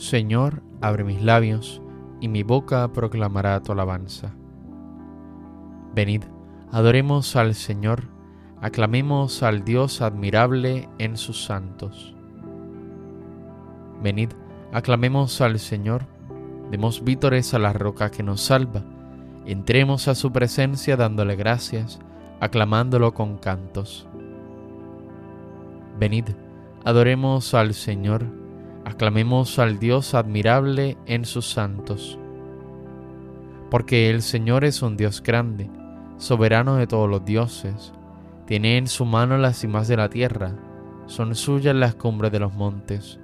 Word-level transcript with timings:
Señor, 0.00 0.62
abre 0.80 1.04
mis 1.04 1.22
labios, 1.22 1.82
y 2.22 2.28
mi 2.28 2.42
boca 2.42 2.90
proclamará 2.90 3.62
tu 3.62 3.72
alabanza. 3.72 4.32
Venid, 5.94 6.22
adoremos 6.72 7.36
al 7.36 7.54
Señor, 7.54 8.04
aclamemos 8.62 9.42
al 9.42 9.62
Dios 9.62 10.00
admirable 10.00 10.88
en 10.96 11.18
sus 11.18 11.44
santos. 11.44 12.16
Venid, 14.02 14.30
aclamemos 14.72 15.42
al 15.42 15.58
Señor, 15.58 16.06
demos 16.70 17.04
vítores 17.04 17.52
a 17.52 17.58
la 17.58 17.74
roca 17.74 18.10
que 18.10 18.22
nos 18.22 18.40
salva, 18.40 18.82
entremos 19.44 20.08
a 20.08 20.14
su 20.14 20.32
presencia 20.32 20.96
dándole 20.96 21.36
gracias, 21.36 22.00
aclamándolo 22.40 23.12
con 23.12 23.36
cantos. 23.36 24.08
Venid, 25.98 26.24
adoremos 26.86 27.52
al 27.52 27.74
Señor, 27.74 28.39
aclamemos 28.84 29.58
al 29.58 29.78
Dios 29.78 30.14
admirable 30.14 30.96
en 31.06 31.24
sus 31.24 31.50
santos. 31.50 32.18
Porque 33.70 34.10
el 34.10 34.22
Señor 34.22 34.64
es 34.64 34.82
un 34.82 34.96
Dios 34.96 35.22
grande, 35.22 35.70
soberano 36.16 36.76
de 36.76 36.86
todos 36.86 37.08
los 37.08 37.24
dioses, 37.24 37.92
tiene 38.46 38.78
en 38.78 38.88
su 38.88 39.04
mano 39.04 39.38
las 39.38 39.58
cimas 39.58 39.86
de 39.88 39.96
la 39.96 40.08
tierra, 40.08 40.56
son 41.06 41.34
suyas 41.34 41.74
las 41.74 41.94
cumbres 41.94 42.32
de 42.32 42.40
los 42.40 42.52
montes, 42.54 43.20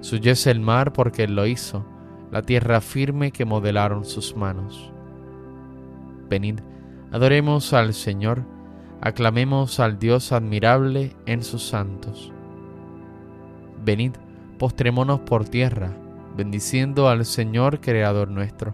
suyo 0.00 0.32
es 0.32 0.46
el 0.46 0.60
mar 0.60 0.92
porque 0.92 1.24
Él 1.24 1.36
lo 1.36 1.46
hizo, 1.46 1.86
la 2.30 2.42
tierra 2.42 2.80
firme 2.80 3.30
que 3.30 3.44
modelaron 3.44 4.04
sus 4.04 4.36
manos. 4.36 4.92
Venid, 6.28 6.60
adoremos 7.12 7.72
al 7.72 7.94
Señor, 7.94 8.42
aclamemos 9.00 9.78
al 9.78 9.98
Dios 9.98 10.32
admirable 10.32 11.14
en 11.26 11.42
sus 11.42 11.66
santos. 11.66 12.32
Venid, 13.84 14.12
postrémonos 14.64 15.20
por 15.20 15.44
tierra, 15.44 15.90
bendiciendo 16.38 17.10
al 17.10 17.26
Señor 17.26 17.82
Creador 17.82 18.30
nuestro, 18.30 18.72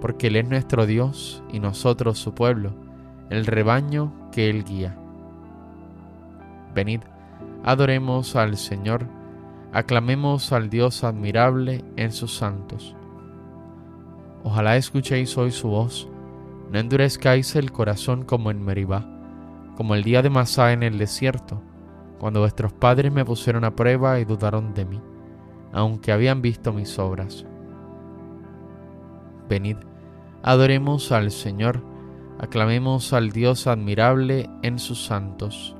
porque 0.00 0.26
Él 0.26 0.34
es 0.34 0.48
nuestro 0.48 0.84
Dios 0.84 1.44
y 1.52 1.60
nosotros 1.60 2.18
su 2.18 2.34
pueblo, 2.34 2.72
el 3.30 3.46
rebaño 3.46 4.12
que 4.32 4.50
Él 4.50 4.64
guía. 4.64 4.96
Venid, 6.74 7.02
adoremos 7.62 8.34
al 8.34 8.56
Señor, 8.56 9.06
aclamemos 9.72 10.50
al 10.50 10.68
Dios 10.68 11.04
admirable 11.04 11.84
en 11.94 12.10
sus 12.10 12.34
santos. 12.34 12.96
Ojalá 14.42 14.76
escuchéis 14.76 15.38
hoy 15.38 15.52
su 15.52 15.68
voz, 15.68 16.08
no 16.72 16.80
endurezcáis 16.80 17.54
el 17.54 17.70
corazón 17.70 18.24
como 18.24 18.50
en 18.50 18.60
Meribá, 18.60 19.06
como 19.76 19.94
el 19.94 20.02
día 20.02 20.20
de 20.20 20.30
Masá 20.30 20.72
en 20.72 20.82
el 20.82 20.98
desierto, 20.98 21.62
cuando 22.18 22.40
vuestros 22.40 22.72
padres 22.72 23.12
me 23.12 23.24
pusieron 23.24 23.62
a 23.62 23.76
prueba 23.76 24.18
y 24.18 24.24
dudaron 24.24 24.74
de 24.74 24.84
mí, 24.84 25.00
aunque 25.72 26.12
habían 26.12 26.42
visto 26.42 26.72
mis 26.72 26.98
obras. 26.98 27.46
Venid, 29.48 29.76
adoremos 30.42 31.12
al 31.12 31.30
Señor, 31.30 31.82
aclamemos 32.38 33.12
al 33.12 33.30
Dios 33.30 33.66
admirable 33.66 34.48
en 34.62 34.78
sus 34.78 35.04
santos. 35.04 35.76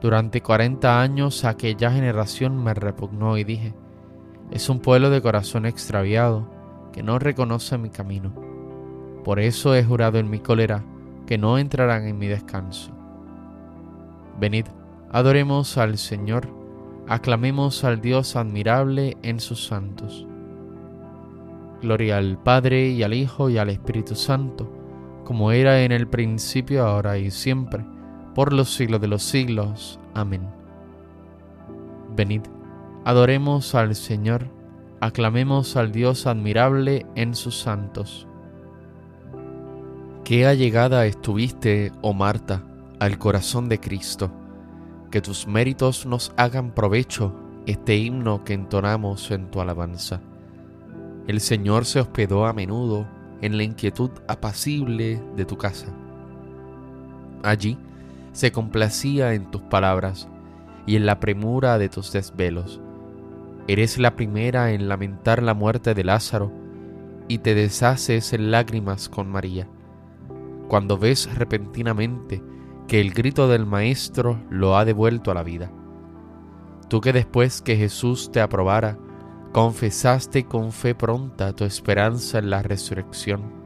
Durante 0.00 0.42
cuarenta 0.42 1.00
años 1.00 1.44
aquella 1.44 1.90
generación 1.90 2.62
me 2.62 2.74
repugnó 2.74 3.38
y 3.38 3.44
dije, 3.44 3.74
es 4.50 4.68
un 4.68 4.80
pueblo 4.80 5.10
de 5.10 5.22
corazón 5.22 5.66
extraviado 5.66 6.48
que 6.92 7.02
no 7.02 7.18
reconoce 7.18 7.78
mi 7.78 7.90
camino. 7.90 8.32
Por 9.24 9.40
eso 9.40 9.74
he 9.74 9.82
jurado 9.82 10.18
en 10.18 10.30
mi 10.30 10.38
cólera 10.38 10.84
que 11.26 11.38
no 11.38 11.58
entrarán 11.58 12.06
en 12.06 12.18
mi 12.18 12.26
descanso. 12.28 12.92
Venid, 14.38 14.66
adoremos 15.10 15.78
al 15.78 15.98
Señor, 15.98 16.48
aclamemos 17.08 17.84
al 17.84 18.00
Dios 18.00 18.36
admirable 18.36 19.16
en 19.22 19.40
sus 19.40 19.66
santos. 19.66 20.26
Gloria 21.82 22.16
al 22.16 22.38
Padre 22.42 22.88
y 22.88 23.02
al 23.02 23.14
Hijo 23.14 23.50
y 23.50 23.58
al 23.58 23.70
Espíritu 23.70 24.14
Santo, 24.14 24.72
como 25.24 25.52
era 25.52 25.82
en 25.82 25.92
el 25.92 26.08
principio, 26.08 26.86
ahora 26.86 27.18
y 27.18 27.30
siempre, 27.30 27.84
por 28.34 28.52
los 28.52 28.74
siglos 28.74 29.00
de 29.00 29.08
los 29.08 29.22
siglos. 29.22 30.00
Amén. 30.14 30.48
Venid, 32.16 32.42
adoremos 33.04 33.74
al 33.74 33.94
Señor, 33.94 34.48
aclamemos 35.00 35.76
al 35.76 35.92
Dios 35.92 36.26
admirable 36.26 37.06
en 37.14 37.34
sus 37.34 37.58
santos. 37.58 38.26
Qué 40.24 40.46
allegada 40.46 41.06
estuviste, 41.06 41.92
oh 42.02 42.14
Marta, 42.14 42.64
al 42.98 43.18
corazón 43.18 43.68
de 43.68 43.78
Cristo, 43.78 44.32
que 45.10 45.20
tus 45.20 45.46
méritos 45.46 46.06
nos 46.06 46.32
hagan 46.36 46.72
provecho 46.72 47.34
este 47.66 47.96
himno 47.96 48.44
que 48.44 48.54
entonamos 48.54 49.30
en 49.30 49.50
tu 49.50 49.60
alabanza. 49.60 50.20
El 51.26 51.40
Señor 51.40 51.84
se 51.84 52.00
hospedó 52.00 52.46
a 52.46 52.52
menudo 52.52 53.06
en 53.40 53.56
la 53.56 53.64
inquietud 53.64 54.10
apacible 54.28 55.20
de 55.36 55.44
tu 55.44 55.56
casa. 55.56 55.86
Allí 57.42 57.78
se 58.32 58.52
complacía 58.52 59.34
en 59.34 59.50
tus 59.50 59.62
palabras 59.62 60.28
y 60.86 60.96
en 60.96 61.06
la 61.06 61.20
premura 61.20 61.78
de 61.78 61.88
tus 61.88 62.12
desvelos. 62.12 62.80
Eres 63.66 63.98
la 63.98 64.14
primera 64.14 64.72
en 64.72 64.88
lamentar 64.88 65.42
la 65.42 65.54
muerte 65.54 65.94
de 65.94 66.04
Lázaro 66.04 66.52
y 67.28 67.38
te 67.38 67.54
deshaces 67.54 68.32
en 68.32 68.52
lágrimas 68.52 69.08
con 69.08 69.28
María. 69.28 69.66
Cuando 70.68 70.98
ves 70.98 71.34
repentinamente 71.34 72.42
que 72.88 73.00
el 73.00 73.12
grito 73.12 73.48
del 73.48 73.66
Maestro 73.66 74.40
lo 74.50 74.76
ha 74.76 74.84
devuelto 74.84 75.30
a 75.30 75.34
la 75.34 75.42
vida. 75.42 75.70
Tú 76.88 77.00
que 77.00 77.12
después 77.12 77.62
que 77.62 77.76
Jesús 77.76 78.30
te 78.30 78.40
aprobara, 78.40 78.98
confesaste 79.52 80.44
con 80.44 80.70
fe 80.70 80.94
pronta 80.94 81.54
tu 81.54 81.64
esperanza 81.64 82.38
en 82.38 82.50
la 82.50 82.62
resurrección. 82.62 83.56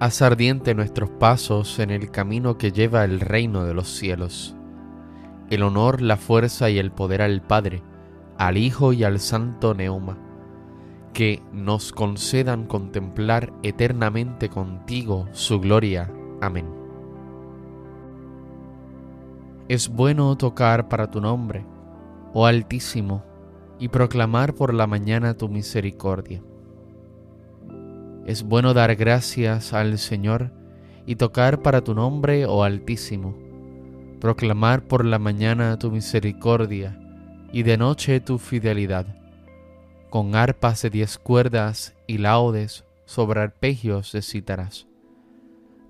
Haz 0.00 0.22
ardiente 0.22 0.74
nuestros 0.74 1.10
pasos 1.10 1.78
en 1.80 1.90
el 1.90 2.10
camino 2.10 2.56
que 2.56 2.72
lleva 2.72 3.04
el 3.04 3.20
reino 3.20 3.64
de 3.64 3.74
los 3.74 3.88
cielos. 3.88 4.54
El 5.50 5.62
honor, 5.62 6.00
la 6.00 6.16
fuerza 6.16 6.70
y 6.70 6.78
el 6.78 6.92
poder 6.92 7.20
al 7.20 7.42
Padre, 7.42 7.82
al 8.38 8.56
Hijo 8.56 8.92
y 8.92 9.02
al 9.02 9.18
Santo 9.18 9.74
Neuma, 9.74 10.16
que 11.12 11.42
nos 11.52 11.92
concedan 11.92 12.66
contemplar 12.66 13.52
eternamente 13.64 14.48
contigo 14.48 15.26
su 15.32 15.58
gloria. 15.58 16.08
Amén. 16.40 16.77
Es 19.68 19.90
bueno 19.90 20.34
tocar 20.38 20.88
para 20.88 21.10
tu 21.10 21.20
nombre, 21.20 21.66
oh 22.32 22.46
Altísimo, 22.46 23.22
y 23.78 23.88
proclamar 23.88 24.54
por 24.54 24.72
la 24.72 24.86
mañana 24.86 25.34
tu 25.34 25.50
misericordia. 25.50 26.42
Es 28.24 28.44
bueno 28.44 28.72
dar 28.72 28.96
gracias 28.96 29.74
al 29.74 29.98
Señor 29.98 30.52
y 31.04 31.16
tocar 31.16 31.60
para 31.60 31.82
tu 31.82 31.94
nombre, 31.94 32.46
oh 32.46 32.64
Altísimo, 32.64 33.36
proclamar 34.22 34.88
por 34.88 35.04
la 35.04 35.18
mañana 35.18 35.78
tu 35.78 35.90
misericordia 35.90 36.98
y 37.52 37.62
de 37.62 37.76
noche 37.76 38.20
tu 38.20 38.38
fidelidad, 38.38 39.04
con 40.08 40.34
arpas 40.34 40.80
de 40.80 40.88
diez 40.88 41.18
cuerdas 41.18 41.94
y 42.06 42.16
laudes 42.16 42.86
sobre 43.04 43.40
arpegios 43.40 44.12
de 44.12 44.22
cítaras. 44.22 44.86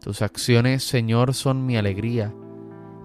Tus 0.01 0.21
acciones, 0.21 0.83
Señor, 0.83 1.33
son 1.33 1.65
mi 1.65 1.77
alegría, 1.77 2.35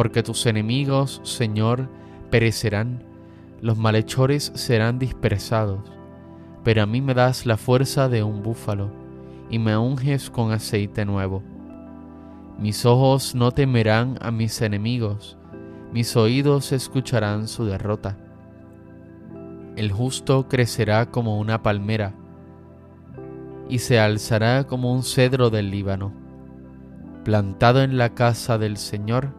Porque 0.00 0.22
tus 0.22 0.46
enemigos, 0.46 1.20
Señor, 1.24 1.86
perecerán 2.30 3.04
los 3.60 3.76
malhechores 3.76 4.50
serán 4.54 4.98
dispersados, 4.98 5.80
pero 6.64 6.82
a 6.82 6.86
mí 6.86 7.02
me 7.02 7.12
das 7.12 7.44
la 7.44 7.58
fuerza 7.58 8.08
de 8.08 8.22
un 8.22 8.42
búfalo 8.42 8.90
y 9.50 9.58
me 9.58 9.76
unges 9.76 10.30
con 10.30 10.52
aceite 10.52 11.04
nuevo. 11.04 11.42
Mis 12.58 12.86
ojos 12.86 13.34
no 13.34 13.52
temerán 13.52 14.16
a 14.22 14.30
mis 14.30 14.62
enemigos, 14.62 15.36
mis 15.92 16.16
oídos 16.16 16.72
escucharán 16.72 17.46
su 17.46 17.66
derrota. 17.66 18.16
El 19.76 19.92
justo 19.92 20.48
crecerá 20.48 21.10
como 21.10 21.38
una 21.38 21.62
palmera 21.62 22.14
y 23.68 23.80
se 23.80 24.00
alzará 24.00 24.66
como 24.66 24.94
un 24.94 25.02
cedro 25.02 25.50
del 25.50 25.70
Líbano. 25.70 26.10
Plantado 27.22 27.82
en 27.82 27.98
la 27.98 28.14
casa 28.14 28.56
del 28.56 28.78
Señor, 28.78 29.38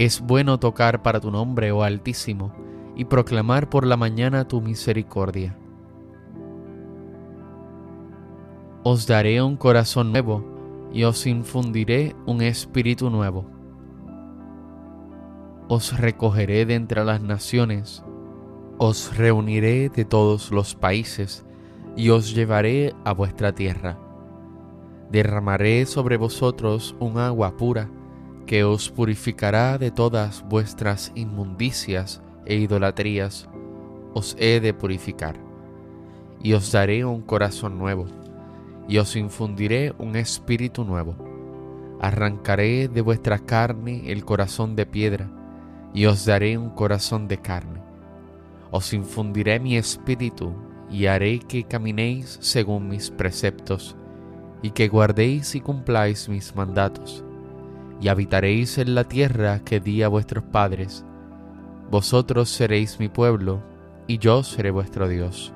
Es 0.00 0.22
bueno 0.22 0.58
tocar 0.58 1.02
para 1.02 1.20
tu 1.20 1.30
nombre, 1.30 1.72
oh 1.72 1.82
Altísimo, 1.82 2.54
y 2.96 3.04
proclamar 3.04 3.68
por 3.68 3.86
la 3.86 3.98
mañana 3.98 4.48
tu 4.48 4.62
misericordia. 4.62 5.58
Os 8.82 9.06
daré 9.06 9.42
un 9.42 9.58
corazón 9.58 10.10
nuevo 10.10 10.42
y 10.90 11.04
os 11.04 11.26
infundiré 11.26 12.16
un 12.24 12.40
espíritu 12.40 13.10
nuevo. 13.10 13.44
Os 15.68 15.94
recogeré 16.00 16.64
de 16.64 16.76
entre 16.76 17.04
las 17.04 17.20
naciones, 17.20 18.02
os 18.78 19.14
reuniré 19.18 19.90
de 19.90 20.06
todos 20.06 20.50
los 20.50 20.74
países 20.74 21.44
y 21.94 22.08
os 22.08 22.34
llevaré 22.34 22.94
a 23.04 23.12
vuestra 23.12 23.54
tierra. 23.54 23.98
Derramaré 25.12 25.84
sobre 25.84 26.16
vosotros 26.16 26.96
un 27.00 27.18
agua 27.18 27.58
pura 27.58 27.90
que 28.50 28.64
os 28.64 28.90
purificará 28.90 29.78
de 29.78 29.92
todas 29.92 30.44
vuestras 30.48 31.12
inmundicias 31.14 32.20
e 32.44 32.56
idolatrías 32.56 33.48
os 34.12 34.34
he 34.40 34.58
de 34.58 34.74
purificar, 34.74 35.36
y 36.42 36.54
os 36.54 36.72
daré 36.72 37.04
un 37.04 37.22
corazón 37.22 37.78
nuevo, 37.78 38.06
y 38.88 38.98
os 38.98 39.14
infundiré 39.14 39.94
un 39.98 40.16
espíritu 40.16 40.82
nuevo. 40.82 41.14
Arrancaré 42.00 42.88
de 42.88 43.00
vuestra 43.02 43.38
carne 43.38 44.10
el 44.10 44.24
corazón 44.24 44.74
de 44.74 44.84
piedra, 44.84 45.30
y 45.94 46.06
os 46.06 46.26
daré 46.26 46.58
un 46.58 46.70
corazón 46.70 47.28
de 47.28 47.38
carne. 47.38 47.80
Os 48.72 48.92
infundiré 48.92 49.60
mi 49.60 49.76
espíritu, 49.76 50.52
y 50.90 51.06
haré 51.06 51.38
que 51.38 51.62
caminéis 51.62 52.36
según 52.40 52.88
mis 52.88 53.12
preceptos, 53.12 53.94
y 54.60 54.72
que 54.72 54.88
guardéis 54.88 55.54
y 55.54 55.60
cumpláis 55.60 56.28
mis 56.28 56.56
mandatos, 56.56 57.24
y 58.00 58.08
habitaréis 58.08 58.78
en 58.78 58.94
la 58.94 59.04
tierra 59.04 59.60
que 59.60 59.80
di 59.80 60.02
a 60.02 60.08
vuestros 60.08 60.44
padres, 60.44 61.04
vosotros 61.90 62.48
seréis 62.48 63.00
mi 63.00 63.08
pueblo, 63.08 63.62
y 64.06 64.18
yo 64.18 64.42
seré 64.42 64.70
vuestro 64.70 65.08
Dios. 65.08 65.52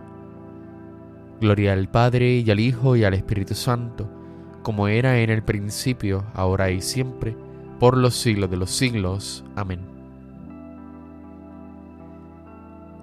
Gloria 1.41 1.73
al 1.73 1.89
Padre 1.89 2.39
y 2.39 2.51
al 2.51 2.61
Hijo 2.61 2.97
y 2.97 3.05
al 3.05 3.15
Espíritu 3.15 3.55
Santo, 3.55 4.09
como 4.63 4.89
era 4.89 5.21
en 5.21 5.31
el 5.31 5.43
principio, 5.43 6.25
ahora 6.35 6.71
y 6.71 6.81
siempre, 6.81 7.37
por 7.79 7.97
los 7.97 8.15
siglos 8.15 8.51
de 8.51 8.57
los 8.57 8.71
siglos. 8.71 9.45
Amén. 9.57 9.81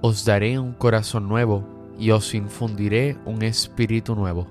Os 0.01 0.25
daré 0.25 0.57
un 0.57 0.73
corazón 0.73 1.27
nuevo 1.27 1.63
y 1.99 2.11
os 2.11 2.33
infundiré 2.33 3.17
un 3.25 3.43
espíritu 3.43 4.15
nuevo. 4.15 4.47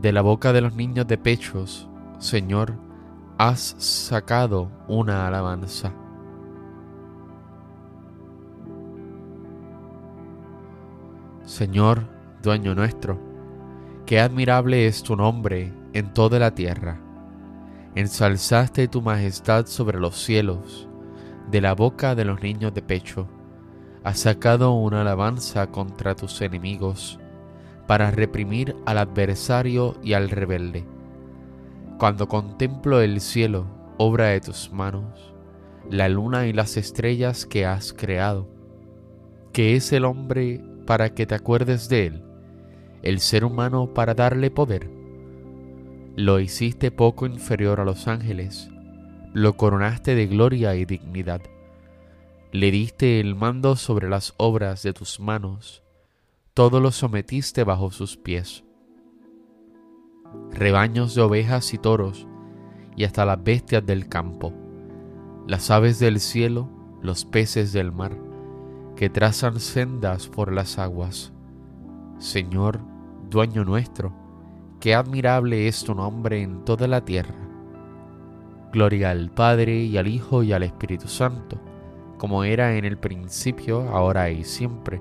De 0.00 0.12
la 0.12 0.22
boca 0.22 0.54
de 0.54 0.62
los 0.62 0.74
niños 0.76 1.06
de 1.06 1.18
pechos, 1.18 1.86
Señor, 2.18 2.72
has 3.36 3.74
sacado 3.76 4.70
una 4.88 5.26
alabanza. 5.26 5.92
Señor, 11.44 12.08
dueño 12.42 12.74
nuestro, 12.74 13.20
qué 14.06 14.20
admirable 14.20 14.86
es 14.86 15.02
tu 15.02 15.16
nombre 15.16 15.70
en 15.92 16.14
toda 16.14 16.38
la 16.38 16.54
tierra. 16.54 16.98
Ensalzaste 17.94 18.88
tu 18.88 19.02
majestad 19.02 19.66
sobre 19.66 20.00
los 20.00 20.16
cielos, 20.16 20.88
de 21.50 21.60
la 21.60 21.74
boca 21.74 22.14
de 22.14 22.24
los 22.24 22.40
niños 22.40 22.72
de 22.72 22.80
pecho. 22.80 23.28
Has 24.02 24.20
sacado 24.20 24.72
una 24.72 25.02
alabanza 25.02 25.66
contra 25.66 26.14
tus 26.14 26.40
enemigos 26.40 27.19
para 27.90 28.12
reprimir 28.12 28.76
al 28.86 28.98
adversario 28.98 29.96
y 30.00 30.12
al 30.12 30.30
rebelde. 30.30 30.84
Cuando 31.98 32.28
contemplo 32.28 33.00
el 33.00 33.20
cielo, 33.20 33.66
obra 33.98 34.26
de 34.26 34.40
tus 34.40 34.70
manos, 34.70 35.34
la 35.90 36.08
luna 36.08 36.46
y 36.46 36.52
las 36.52 36.76
estrellas 36.76 37.46
que 37.46 37.66
has 37.66 37.92
creado, 37.92 38.48
que 39.52 39.74
es 39.74 39.92
el 39.92 40.04
hombre 40.04 40.62
para 40.86 41.14
que 41.14 41.26
te 41.26 41.34
acuerdes 41.34 41.88
de 41.88 42.06
él, 42.06 42.22
el 43.02 43.18
ser 43.18 43.44
humano 43.44 43.92
para 43.92 44.14
darle 44.14 44.52
poder. 44.52 44.88
Lo 46.14 46.38
hiciste 46.38 46.92
poco 46.92 47.26
inferior 47.26 47.80
a 47.80 47.84
los 47.84 48.06
ángeles, 48.06 48.70
lo 49.32 49.56
coronaste 49.56 50.14
de 50.14 50.28
gloria 50.28 50.76
y 50.76 50.84
dignidad. 50.84 51.40
Le 52.52 52.70
diste 52.70 53.18
el 53.18 53.34
mando 53.34 53.74
sobre 53.74 54.08
las 54.08 54.34
obras 54.36 54.84
de 54.84 54.92
tus 54.92 55.18
manos, 55.18 55.82
todo 56.60 56.78
lo 56.78 56.90
sometiste 56.90 57.64
bajo 57.64 57.90
sus 57.90 58.18
pies. 58.18 58.64
Rebaños 60.50 61.14
de 61.14 61.22
ovejas 61.22 61.72
y 61.72 61.78
toros, 61.78 62.28
y 62.96 63.04
hasta 63.04 63.24
las 63.24 63.42
bestias 63.42 63.86
del 63.86 64.10
campo, 64.10 64.52
las 65.46 65.70
aves 65.70 65.98
del 65.98 66.20
cielo, 66.20 66.68
los 67.00 67.24
peces 67.24 67.72
del 67.72 67.92
mar, 67.92 68.14
que 68.94 69.08
trazan 69.08 69.58
sendas 69.58 70.28
por 70.28 70.52
las 70.52 70.78
aguas. 70.78 71.32
Señor, 72.18 72.80
dueño 73.30 73.64
nuestro, 73.64 74.12
qué 74.80 74.94
admirable 74.94 75.66
es 75.66 75.82
tu 75.82 75.94
nombre 75.94 76.42
en 76.42 76.66
toda 76.66 76.86
la 76.86 77.06
tierra. 77.06 77.36
Gloria 78.70 79.12
al 79.12 79.30
Padre 79.30 79.76
y 79.84 79.96
al 79.96 80.08
Hijo 80.08 80.42
y 80.42 80.52
al 80.52 80.64
Espíritu 80.64 81.08
Santo, 81.08 81.58
como 82.18 82.44
era 82.44 82.76
en 82.76 82.84
el 82.84 82.98
principio, 82.98 83.88
ahora 83.88 84.28
y 84.28 84.44
siempre, 84.44 85.00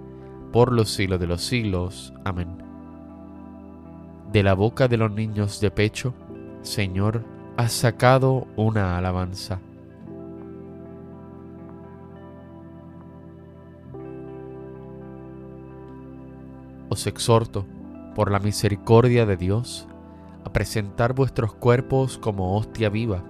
por 0.51 0.71
los 0.71 0.89
siglos 0.89 1.19
de 1.19 1.27
los 1.27 1.41
siglos. 1.41 2.13
Amén. 2.23 2.47
De 4.31 4.43
la 4.43 4.53
boca 4.53 4.87
de 4.87 4.97
los 4.97 5.11
niños 5.11 5.59
de 5.59 5.71
pecho, 5.71 6.13
Señor, 6.61 7.23
has 7.57 7.71
sacado 7.71 8.47
una 8.55 8.97
alabanza. 8.97 9.59
Os 16.89 17.05
exhorto, 17.05 17.65
por 18.15 18.31
la 18.31 18.39
misericordia 18.39 19.25
de 19.25 19.37
Dios, 19.37 19.87
a 20.43 20.51
presentar 20.51 21.13
vuestros 21.13 21.53
cuerpos 21.53 22.17
como 22.17 22.57
hostia 22.57 22.89
viva, 22.89 23.23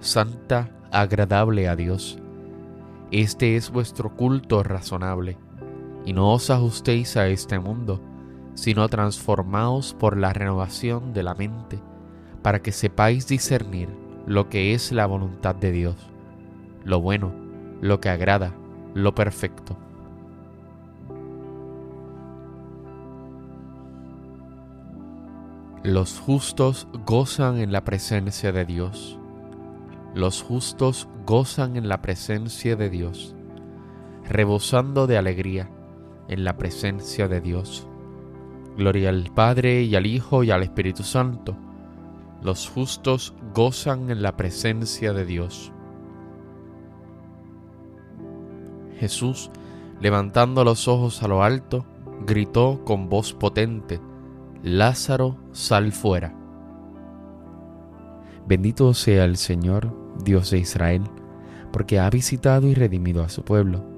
santa, 0.00 0.70
agradable 0.90 1.68
a 1.68 1.76
Dios. 1.76 2.18
Este 3.10 3.56
es 3.56 3.70
vuestro 3.70 4.14
culto 4.14 4.62
razonable 4.62 5.38
y 6.08 6.14
no 6.14 6.32
os 6.32 6.48
ajustéis 6.48 7.18
a 7.18 7.28
este 7.28 7.58
mundo, 7.58 8.00
sino 8.54 8.88
transformaos 8.88 9.92
por 9.92 10.16
la 10.16 10.32
renovación 10.32 11.12
de 11.12 11.22
la 11.22 11.34
mente, 11.34 11.78
para 12.40 12.62
que 12.62 12.72
sepáis 12.72 13.28
discernir 13.28 13.90
lo 14.26 14.48
que 14.48 14.72
es 14.72 14.90
la 14.90 15.04
voluntad 15.04 15.54
de 15.54 15.70
Dios, 15.70 15.96
lo 16.82 17.02
bueno, 17.02 17.30
lo 17.82 18.00
que 18.00 18.08
agrada, 18.08 18.54
lo 18.94 19.14
perfecto. 19.14 19.76
Los 25.82 26.18
justos 26.18 26.88
gozan 27.04 27.58
en 27.58 27.70
la 27.70 27.84
presencia 27.84 28.50
de 28.50 28.64
Dios. 28.64 29.18
Los 30.14 30.42
justos 30.42 31.06
gozan 31.26 31.76
en 31.76 31.86
la 31.86 32.00
presencia 32.00 32.76
de 32.76 32.88
Dios, 32.88 33.36
rebosando 34.24 35.06
de 35.06 35.18
alegría 35.18 35.68
en 36.28 36.44
la 36.44 36.56
presencia 36.56 37.26
de 37.26 37.40
Dios. 37.40 37.86
Gloria 38.76 39.08
al 39.08 39.32
Padre 39.34 39.82
y 39.82 39.96
al 39.96 40.06
Hijo 40.06 40.44
y 40.44 40.50
al 40.50 40.62
Espíritu 40.62 41.02
Santo. 41.02 41.56
Los 42.42 42.68
justos 42.68 43.34
gozan 43.54 44.10
en 44.10 44.22
la 44.22 44.36
presencia 44.36 45.12
de 45.12 45.24
Dios. 45.24 45.72
Jesús, 49.00 49.50
levantando 50.00 50.64
los 50.64 50.86
ojos 50.86 51.22
a 51.22 51.28
lo 51.28 51.42
alto, 51.42 51.84
gritó 52.26 52.84
con 52.84 53.08
voz 53.08 53.32
potente, 53.32 54.00
Lázaro, 54.62 55.36
sal 55.52 55.92
fuera. 55.92 56.34
Bendito 58.46 58.94
sea 58.94 59.24
el 59.24 59.36
Señor, 59.36 59.94
Dios 60.24 60.50
de 60.50 60.58
Israel, 60.58 61.02
porque 61.72 61.98
ha 61.98 62.08
visitado 62.10 62.66
y 62.66 62.74
redimido 62.74 63.22
a 63.22 63.28
su 63.28 63.44
pueblo 63.44 63.97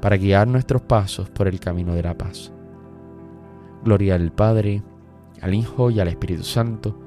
para 0.00 0.16
guiar 0.16 0.48
nuestros 0.48 0.82
pasos 0.82 1.30
por 1.30 1.48
el 1.48 1.60
camino 1.60 1.94
de 1.94 2.02
la 2.02 2.16
paz. 2.16 2.52
Gloria 3.84 4.14
al 4.14 4.32
Padre, 4.32 4.82
al 5.40 5.54
Hijo 5.54 5.90
y 5.90 6.00
al 6.00 6.08
Espíritu 6.08 6.42
Santo, 6.42 6.98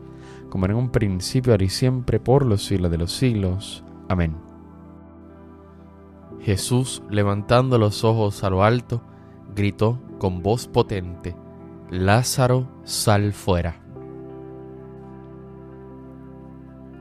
como 0.49 0.65
en 0.65 0.75
un 0.75 0.89
principio, 0.89 1.53
ahora 1.53 1.65
y 1.65 1.69
siempre, 1.69 2.19
por 2.19 2.45
los 2.45 2.63
siglos 2.65 2.91
de 2.91 2.97
los 2.97 3.11
siglos. 3.11 3.83
Amén. 4.07 4.35
Jesús, 6.41 7.03
levantando 7.09 7.77
los 7.77 8.03
ojos 8.03 8.43
a 8.43 8.49
lo 8.49 8.63
alto, 8.63 9.01
gritó 9.55 9.99
con 10.19 10.41
voz 10.41 10.67
potente, 10.67 11.35
Lázaro, 11.89 12.67
sal 12.83 13.33
fuera. 13.33 13.81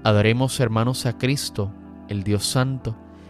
Adoremos 0.04 0.58
hermanos 0.60 1.04
a 1.06 1.18
Cristo, 1.18 1.72
el 2.08 2.22
Dios 2.22 2.46
Santo, 2.46 2.96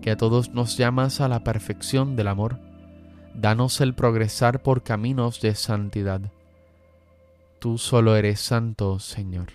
que 0.00 0.10
a 0.10 0.16
todos 0.16 0.50
nos 0.50 0.76
llamas 0.76 1.20
a 1.20 1.28
la 1.28 1.44
perfección 1.44 2.16
del 2.16 2.28
amor, 2.28 2.58
danos 3.34 3.80
el 3.80 3.94
progresar 3.94 4.62
por 4.62 4.82
caminos 4.82 5.40
de 5.40 5.54
santidad. 5.54 6.20
Tú 7.58 7.78
solo 7.78 8.16
eres 8.16 8.40
santo, 8.40 8.98
Señor. 8.98 9.48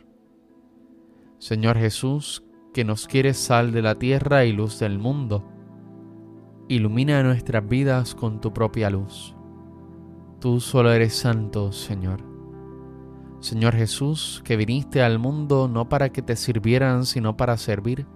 Señor 1.40 1.78
Jesús, 1.78 2.44
que 2.74 2.84
nos 2.84 3.08
quieres 3.08 3.38
sal 3.38 3.72
de 3.72 3.82
la 3.82 3.96
tierra 3.96 4.46
y 4.46 4.52
luz 4.52 4.80
del 4.80 5.00
mundo, 5.00 5.44
ilumina 6.68 7.22
nuestras 7.24 7.68
vidas 7.68 8.16
con 8.16 8.42
tu 8.42 8.54
propia 8.54 8.90
luz. 8.90 9.36
Tú 10.40 10.60
solo 10.60 10.92
eres 10.92 11.16
santo, 11.16 11.72
Señor. 11.72 12.22
Señor 13.40 13.76
Jesús, 13.76 14.42
que 14.44 14.58
viniste 14.58 15.04
al 15.04 15.20
mundo 15.20 15.68
no 15.68 15.88
para 15.88 16.10
que 16.10 16.22
te 16.22 16.36
sirvieran, 16.36 17.06
sino 17.06 17.38
para 17.38 17.58
servir, 17.58 18.08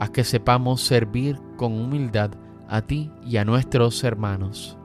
a 0.00 0.08
que 0.08 0.24
sepamos 0.24 0.80
servir 0.80 1.38
con 1.56 1.78
humildad 1.78 2.30
a 2.68 2.82
ti 2.82 3.12
y 3.24 3.36
a 3.36 3.44
nuestros 3.44 4.02
hermanos. 4.02 4.78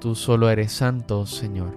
Tú 0.00 0.14
solo 0.14 0.48
eres 0.48 0.72
santo, 0.72 1.26
Señor. 1.26 1.76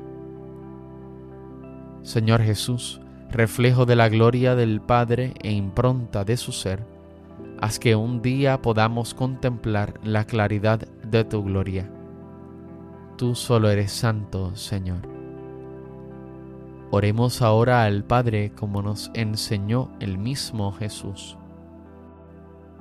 Señor 2.03 2.41
Jesús, 2.41 3.01
reflejo 3.31 3.85
de 3.85 3.95
la 3.95 4.09
gloria 4.09 4.55
del 4.55 4.81
Padre 4.81 5.33
e 5.41 5.51
impronta 5.51 6.23
de 6.23 6.37
su 6.37 6.51
ser, 6.51 6.85
haz 7.59 7.79
que 7.79 7.95
un 7.95 8.21
día 8.21 8.61
podamos 8.61 9.13
contemplar 9.13 9.99
la 10.03 10.25
claridad 10.25 10.87
de 11.03 11.23
tu 11.23 11.43
gloria. 11.43 11.89
Tú 13.17 13.33
solo 13.33 13.69
eres 13.69 13.91
santo, 13.91 14.55
Señor. 14.55 15.07
Oremos 16.91 17.41
ahora 17.41 17.83
al 17.83 18.03
Padre 18.03 18.51
como 18.55 18.83
nos 18.83 19.09
enseñó 19.15 19.89
el 19.99 20.17
mismo 20.19 20.71
Jesús. 20.71 21.37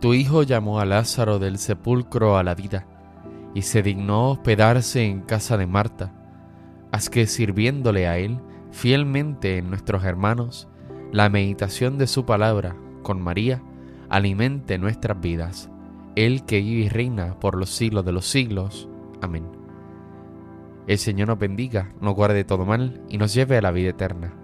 tu 0.00 0.14
Hijo 0.14 0.42
llamó 0.42 0.80
a 0.80 0.84
Lázaro 0.84 1.38
del 1.38 1.58
sepulcro 1.58 2.36
a 2.36 2.42
la 2.42 2.54
vida 2.54 2.86
y 3.54 3.62
se 3.62 3.82
dignó 3.82 4.30
hospedarse 4.30 5.04
en 5.04 5.22
casa 5.22 5.56
de 5.56 5.66
Marta. 5.66 6.12
Haz 6.92 7.08
que 7.08 7.26
sirviéndole 7.26 8.06
a 8.06 8.18
Él 8.18 8.38
fielmente 8.70 9.56
en 9.56 9.70
nuestros 9.70 10.04
hermanos, 10.04 10.68
la 11.12 11.30
meditación 11.30 11.96
de 11.96 12.06
su 12.06 12.26
palabra 12.26 12.76
con 13.02 13.22
María 13.22 13.62
alimente 14.10 14.78
nuestras 14.78 15.20
vidas. 15.20 15.70
Él 16.14 16.44
que 16.44 16.60
vive 16.60 16.82
y 16.82 16.88
reina 16.88 17.38
por 17.40 17.56
los 17.56 17.70
siglos 17.70 18.04
de 18.04 18.12
los 18.12 18.26
siglos. 18.26 18.88
Amén. 19.22 19.44
El 20.86 20.98
Señor 20.98 21.28
nos 21.28 21.38
bendiga, 21.38 21.92
nos 22.00 22.14
guarde 22.14 22.44
todo 22.44 22.64
mal 22.64 23.02
y 23.08 23.18
nos 23.18 23.34
lleve 23.34 23.56
a 23.56 23.62
la 23.62 23.70
vida 23.70 23.90
eterna. 23.90 24.34